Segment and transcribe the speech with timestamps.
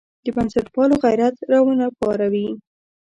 [0.23, 2.47] د بنسټپالو غیرت راونه پاروي.